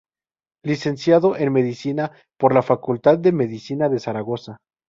[0.65, 4.57] Licenciado en Medicina por la Facultad de Medicina de Zaragoza.